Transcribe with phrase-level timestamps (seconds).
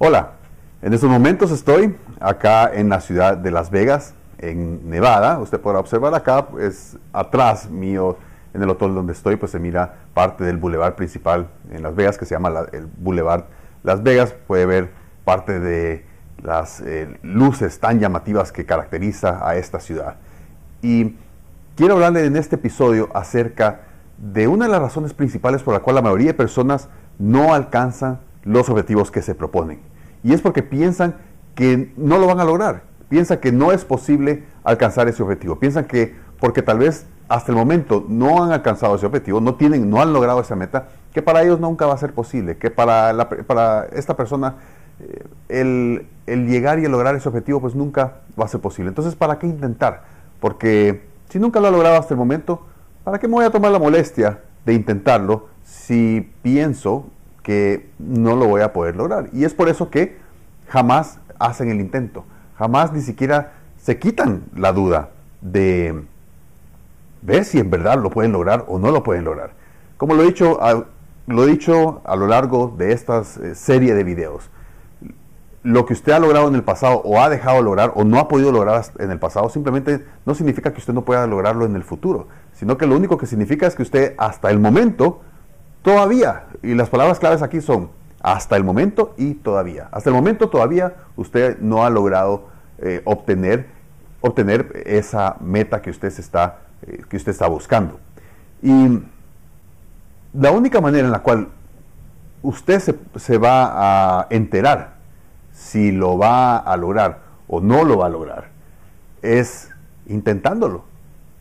[0.00, 0.34] Hola,
[0.80, 5.40] en estos momentos estoy acá en la ciudad de Las Vegas, en Nevada.
[5.40, 8.16] Usted podrá observar acá, pues atrás mío,
[8.54, 12.16] en el hotel donde estoy, pues se mira parte del bulevar principal en Las Vegas,
[12.16, 13.46] que se llama el Boulevard
[13.82, 14.36] Las Vegas.
[14.46, 14.92] Puede ver
[15.24, 16.04] parte de
[16.44, 20.14] las eh, luces tan llamativas que caracteriza a esta ciudad.
[20.80, 21.16] Y
[21.74, 23.80] quiero hablarle en este episodio acerca
[24.16, 28.20] de una de las razones principales por la cual la mayoría de personas no alcanzan
[28.44, 29.87] los objetivos que se proponen.
[30.28, 31.14] Y es porque piensan
[31.54, 32.82] que no lo van a lograr.
[33.08, 35.58] Piensan que no es posible alcanzar ese objetivo.
[35.58, 39.88] Piensan que porque tal vez hasta el momento no han alcanzado ese objetivo, no, tienen,
[39.88, 43.26] no han logrado esa meta, que para ellos nunca va a ser posible, que para,
[43.46, 44.56] para esta persona
[45.00, 48.90] eh, el, el, llegar y el lograr ese objetivo pues nunca va a ser posible.
[48.90, 50.02] Entonces, ¿para qué intentar?
[50.40, 52.66] Porque si nunca lo ha logrado hasta el momento,
[53.02, 57.06] ¿para qué me voy a tomar la molestia de intentarlo si pienso
[57.48, 59.30] que no lo voy a poder lograr.
[59.32, 60.18] Y es por eso que
[60.66, 62.26] jamás hacen el intento,
[62.58, 66.04] jamás ni siquiera se quitan la duda de
[67.22, 69.52] ver si en verdad lo pueden lograr o no lo pueden lograr.
[69.96, 70.84] Como lo he dicho a,
[71.26, 74.50] lo he dicho a lo largo de esta eh, serie de videos,
[75.62, 78.28] lo que usted ha logrado en el pasado o ha dejado lograr o no ha
[78.28, 81.82] podido lograr en el pasado simplemente no significa que usted no pueda lograrlo en el
[81.82, 85.22] futuro, sino que lo único que significa es que usted hasta el momento
[85.82, 87.90] Todavía, y las palabras claves aquí son
[88.20, 89.88] hasta el momento y todavía.
[89.92, 93.66] Hasta el momento todavía usted no ha logrado eh, obtener,
[94.20, 98.00] obtener esa meta que usted, está, eh, que usted está buscando.
[98.62, 99.00] Y
[100.32, 101.48] la única manera en la cual
[102.42, 104.98] usted se, se va a enterar
[105.52, 108.48] si lo va a lograr o no lo va a lograr
[109.22, 109.70] es
[110.06, 110.84] intentándolo.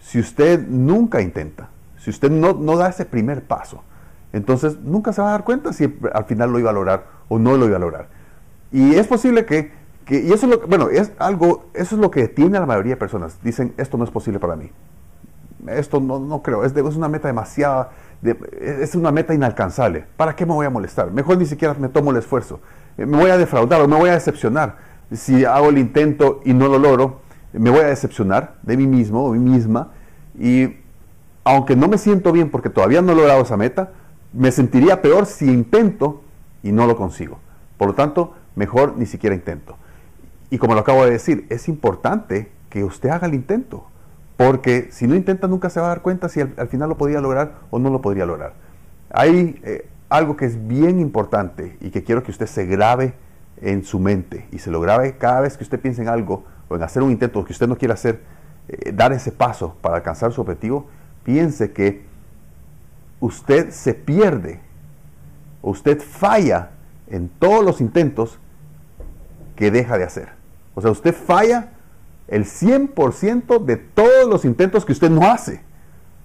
[0.00, 1.68] Si usted nunca intenta,
[1.98, 3.84] si usted no, no da ese primer paso,
[4.32, 7.38] entonces nunca se va a dar cuenta si al final lo iba a lograr o
[7.38, 8.08] no lo iba a lograr.
[8.72, 9.72] Y es posible que,
[10.08, 12.94] y eso es lo, bueno, es algo, eso es lo que detiene a la mayoría
[12.94, 13.38] de personas.
[13.42, 14.70] Dicen, esto no es posible para mí.
[15.66, 17.90] Esto no, no creo, es, es una meta demasiada,
[18.22, 20.04] es una meta inalcanzable.
[20.16, 21.10] ¿Para qué me voy a molestar?
[21.10, 22.60] Mejor ni siquiera me tomo el esfuerzo.
[22.96, 24.76] Eh, me voy a defraudar o me voy a decepcionar.
[25.12, 27.20] Si hago el intento y no lo logro,
[27.52, 29.88] me voy a decepcionar de mí mismo o mí misma.
[30.38, 30.76] Y
[31.44, 33.90] aunque no me siento bien porque todavía no he logrado esa meta,
[34.32, 36.22] me sentiría peor si intento
[36.62, 37.38] y no lo consigo.
[37.76, 39.76] Por lo tanto, mejor ni siquiera intento.
[40.50, 43.86] Y como lo acabo de decir, es importante que usted haga el intento,
[44.36, 47.20] porque si no intenta nunca se va a dar cuenta si al, final lo podría
[47.20, 48.54] lograr o no lo podría lograr.
[49.10, 53.14] Hay eh, algo que es bien importante y que quiero que usted se grabe
[53.60, 56.76] en su mente y se lo grabe cada vez que usted piense en algo o
[56.76, 58.22] en hacer un intento que usted no quiere hacer,
[58.68, 60.86] eh, dar ese paso para alcanzar su objetivo,
[61.24, 62.09] piense que
[63.20, 64.60] usted se pierde,
[65.62, 66.70] usted falla
[67.08, 68.38] en todos los intentos
[69.56, 70.30] que deja de hacer.
[70.74, 71.70] O sea, usted falla
[72.28, 75.60] el 100% de todos los intentos que usted no hace.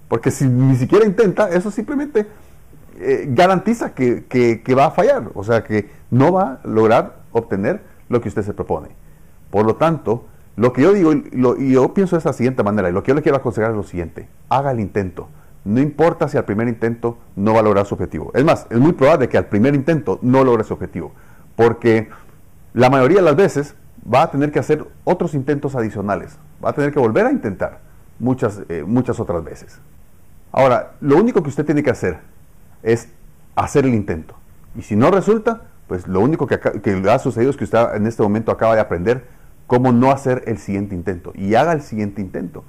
[0.08, 2.28] Porque si ni siquiera intenta, eso simplemente
[3.00, 5.32] eh, garantiza que, va a fallar.
[5.34, 8.90] O sea, que no va a lograr obtener lo que usted se propone.
[9.50, 12.94] Por lo tanto, lo que yo digo, y yo pienso de esta siguiente manera, y
[12.94, 15.28] lo que yo le quiero aconsejar es lo siguiente, haga el intento
[15.66, 18.32] no importa si al primer intento no va a lograr su objetivo.
[18.36, 21.12] Es más, es muy probable que al primer intento no logre su objetivo,
[21.56, 22.10] porque
[22.74, 23.76] la mayoría de las veces
[24.12, 27.80] va a tener que hacer otros intentos adicionales, va a tener que volver a intentar
[28.20, 29.80] muchas, eh, muchas otras veces.
[30.52, 32.20] Ahora, lo único que usted tiene que hacer
[32.84, 33.10] es
[33.56, 34.36] hacer el intento.
[34.78, 38.06] Y si no resulta, pues lo único que, que ha sucedido es que usted en
[38.06, 39.26] este momento acaba de aprender
[39.68, 41.32] cómo no hacer el siguiente intento.
[41.34, 42.64] Y haga el siguiente intento.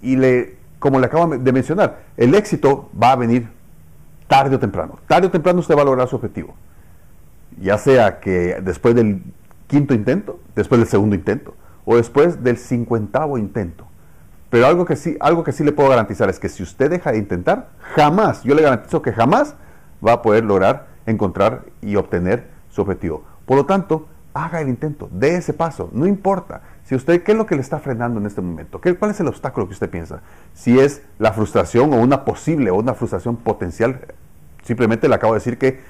[0.00, 3.48] Y le como le acabo de mencionar, el éxito va a venir
[4.26, 4.98] tarde o temprano.
[5.06, 6.56] Tarde o temprano usted va a lograr su objetivo.
[7.60, 9.22] Ya sea que después del
[9.68, 13.86] quinto intento, después del segundo intento, o después del cincuentavo intento.
[14.50, 17.12] Pero algo que sí, algo que sí le puedo garantizar es que si usted deja
[17.12, 19.54] de intentar, jamás, yo le garantizo que jamás
[20.04, 23.22] va a poder lograr encontrar y obtener su objetivo.
[23.46, 26.62] Por lo tanto, haga el intento, dé ese paso, no importa.
[26.84, 28.80] Si usted, ¿qué es lo que le está frenando en este momento?
[28.80, 30.20] ¿Qué, ¿Cuál es el obstáculo que usted piensa?
[30.54, 34.00] Si es la frustración o una posible o una frustración potencial,
[34.62, 35.80] simplemente le acabo de decir que,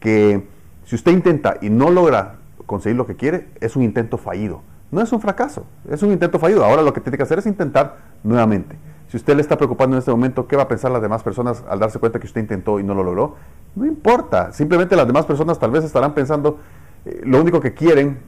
[0.00, 0.46] que
[0.84, 2.36] si usted intenta y no logra
[2.66, 4.62] conseguir lo que quiere, es un intento fallido.
[4.90, 6.64] No es un fracaso, es un intento fallido.
[6.64, 8.76] Ahora lo que tiene que hacer es intentar nuevamente.
[9.08, 11.64] Si usted le está preocupando en este momento, ¿qué va a pensar las demás personas
[11.68, 13.36] al darse cuenta que usted intentó y no lo logró?
[13.74, 16.58] No importa, simplemente las demás personas tal vez estarán pensando,
[17.04, 18.18] eh, lo único que quieren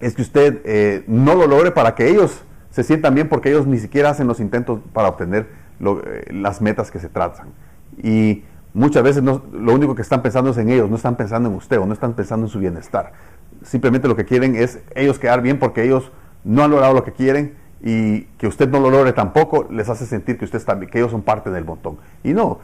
[0.00, 3.66] es que usted eh, no lo logre para que ellos se sientan bien porque ellos
[3.66, 5.46] ni siquiera hacen los intentos para obtener
[5.80, 7.48] eh, las metas que se tratan.
[8.02, 8.42] Y
[8.72, 11.78] muchas veces lo único que están pensando es en ellos, no están pensando en usted
[11.78, 13.12] o no están pensando en su bienestar.
[13.62, 16.10] Simplemente lo que quieren es ellos quedar bien porque ellos
[16.42, 20.06] no han logrado lo que quieren y que usted no lo logre tampoco les hace
[20.06, 21.98] sentir que usted está que ellos son parte del montón.
[22.22, 22.58] Y no,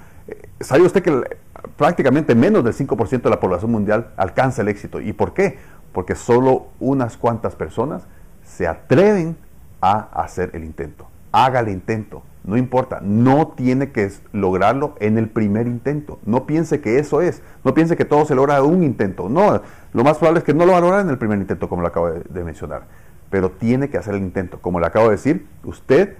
[0.61, 1.39] ¿sabe usted que
[1.77, 5.01] prácticamente menos del 5% de la población mundial alcanza el éxito?
[5.01, 5.59] ¿Y por qué?
[5.93, 8.07] Porque solo unas cuantas personas
[8.45, 9.37] se atreven
[9.81, 11.07] a hacer el intento.
[11.33, 16.19] Haga el intento, no importa, no tiene que lograrlo en el primer intento.
[16.25, 19.29] No piense que eso es, no piense que todo se logra en un intento.
[19.29, 19.63] No,
[19.93, 21.89] lo más probable es que no lo va lograr en el primer intento, como lo
[21.89, 22.85] acabo de, mencionar.
[23.31, 24.61] Pero tiene que hacer el intento.
[24.61, 26.17] Como le acabo de decir, usted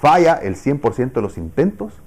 [0.00, 2.02] falla el 100% de los intentos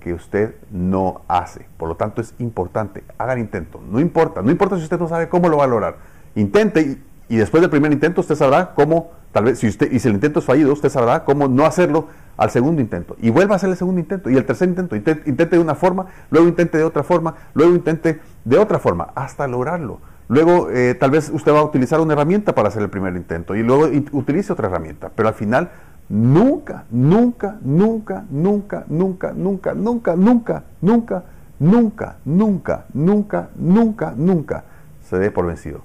[0.00, 1.66] que usted no hace.
[1.76, 3.80] Por lo tanto, es importante, haga el intento.
[3.88, 5.96] No importa, no importa si usted no sabe cómo lo va a lograr.
[6.34, 6.98] Intente
[7.28, 10.14] y, después del primer intento usted sabrá cómo, tal vez, si usted, y si el
[10.14, 13.16] intento es fallido, usted sabrá cómo no hacerlo al segundo intento.
[13.20, 14.96] Y vuelva a hacer el segundo intento y el tercer intento.
[14.96, 19.46] Intente, de una forma, luego intente de otra forma, luego intente de otra forma, hasta
[19.46, 20.00] lograrlo.
[20.28, 23.56] Luego eh, tal vez usted va a utilizar una herramienta para hacer el primer intento
[23.56, 25.10] y luego utilice otra herramienta.
[25.14, 25.70] Pero al final
[26.10, 31.24] nunca, nunca, nunca, nunca, nunca, nunca, nunca, nunca, nunca,
[31.58, 34.64] nunca, nunca, nunca, nunca, nunca
[35.00, 35.80] se dé por vencido.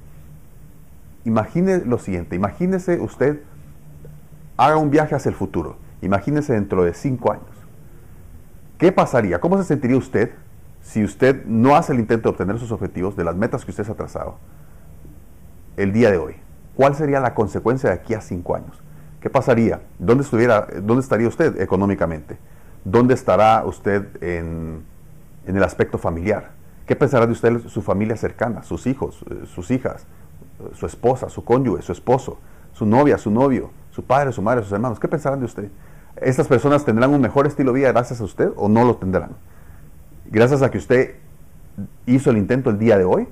[1.23, 3.39] Imagine lo siguiente, imagínese usted
[4.57, 7.45] haga un viaje hacia el futuro Imagínese dentro de cinco años.
[8.77, 9.39] ¿Qué pasaría?
[9.39, 10.31] ¿Cómo se sentiría usted
[10.81, 13.83] si usted no hace el intento de obtener sus objetivos, de las metas que usted
[13.83, 14.37] se ha trazado,
[15.77, 16.35] el día de hoy?
[16.75, 18.79] ¿Cuál sería la consecuencia de aquí a cinco años?
[19.25, 19.81] ¿Qué pasaría?
[19.97, 22.37] ¿Dónde, estuviera, dónde estaría usted económicamente?
[22.83, 24.83] ¿Dónde estará usted en,
[25.47, 26.51] en el aspecto familiar?
[26.85, 30.05] ¿Qué pensará de usted su familia cercana, sus hijos, eh, sus hijas,
[30.75, 32.37] su esposa, su cónyuge, su esposo,
[32.71, 34.99] su novia, su novio, su padre, su madre, sus hermanos?
[34.99, 35.71] ¿Qué pensarán de usted?
[36.17, 39.31] ¿Estas personas tendrán un mejor estilo de vida gracias a usted o no lo tendrán?
[40.29, 41.15] Gracias a que usted
[42.05, 43.27] hizo el intento el día de hoy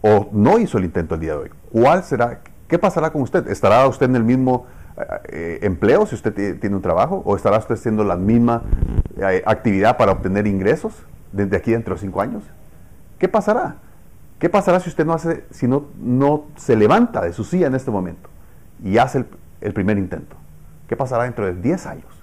[0.00, 1.50] o no hizo el intento el día de hoy.
[1.72, 2.38] ¿Cuál será?
[2.68, 3.48] ¿Qué pasará con usted?
[3.48, 4.66] ¿Estará usted en el mismo
[5.28, 8.62] eh, empleo si usted tiene un trabajo o estará usted haciendo la misma
[9.16, 10.94] eh, actividad para obtener ingresos
[11.32, 12.42] desde aquí dentro de cinco años?
[13.18, 13.76] ¿Qué pasará?
[14.38, 17.74] ¿Qué pasará si usted no hace, si no, no se levanta de su silla en
[17.74, 18.28] este momento
[18.82, 19.24] y hace
[19.60, 20.36] el primer intento?
[20.88, 22.14] ¿Qué pasará dentro de 10 años?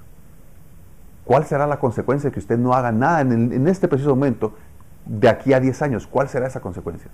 [1.24, 4.54] ¿Cuál será la consecuencia de que usted no haga nada en, este preciso momento
[5.06, 6.08] de aquí a 10 años?
[6.08, 7.10] ¿Cuál será esa consecuencia?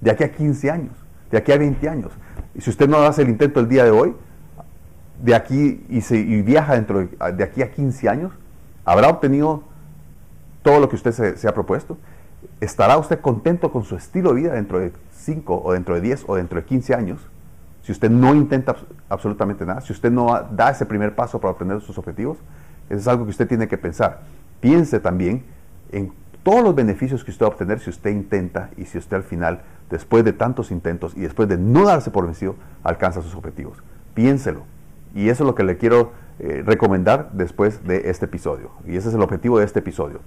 [0.00, 0.92] De aquí a 15 años,
[1.30, 2.12] de aquí a 20 años.
[2.58, 4.14] Y si usted no hace el intento el día de hoy,
[5.22, 8.32] de aquí y, viaja dentro de, aquí a 15 años,
[8.84, 9.62] ¿habrá obtenido
[10.62, 11.96] todo lo que usted se, se ha propuesto?
[12.60, 16.24] ¿Estará usted contento con su estilo de vida dentro de 5 o dentro de 10
[16.26, 17.20] o dentro de 15 años?
[17.88, 18.76] si usted no intenta
[19.08, 22.36] absolutamente nada, si usted no da ese primer paso para obtener sus objetivos,
[22.90, 24.24] eso es algo que usted tiene que pensar.
[24.60, 25.42] Piense también
[25.90, 26.12] en
[26.48, 29.22] todos los beneficios que usted va a obtener si usted intenta y si usted al
[29.22, 33.82] final, después de tantos intentos y después de no darse por vencido, alcanza sus objetivos.
[34.14, 34.62] Piénselo.
[35.14, 38.70] Y eso es lo que le quiero eh, recomendar después de este episodio.
[38.86, 40.20] Y ese es el objetivo de este episodio.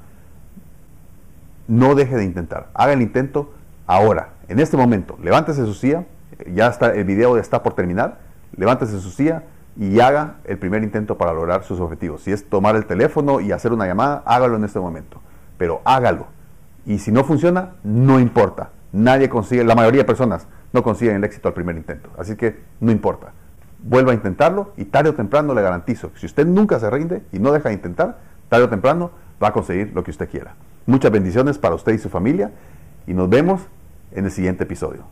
[1.67, 2.69] No deje de intentar.
[2.75, 3.55] Haga el intento
[3.87, 5.17] ahora, en este momento.
[5.23, 6.05] Levántese su silla
[6.53, 8.19] ya está, el video ya está por terminar,
[8.55, 12.21] levántese su silla y haga el primer intento para lograr sus objetivos.
[12.21, 15.19] Si es tomar el teléfono y hacer una llamada, hágalo en este momento.
[15.61, 16.25] Pero hágalo.
[16.87, 18.71] Y si no funciona, no importa.
[18.91, 22.09] Nadie consigue, la mayoría de personas no consiguen el éxito al primer intento.
[22.17, 23.33] Así que no importa.
[23.77, 27.21] Vuelva a intentarlo y tarde o temprano le garantizo que si usted nunca se rinde
[27.31, 28.17] y no deja de intentar,
[28.49, 30.55] tarde o temprano va a conseguir lo que usted quiera.
[30.87, 32.49] Muchas bendiciones para usted y su familia
[33.05, 33.61] y nos vemos
[34.13, 35.03] en el siguiente episodio.